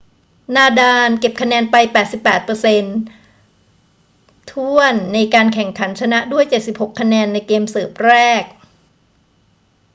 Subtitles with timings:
[0.55, 1.75] นาดาลเก็บคะแนนไป
[2.55, 8.43] 88% ถ้วนในการแข่งขัน ชนะด้วย 76 คะแนนในเกมเสิร์ฟแรก